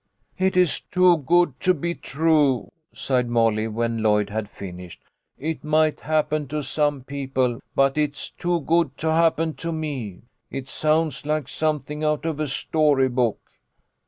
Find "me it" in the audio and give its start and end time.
9.71-10.67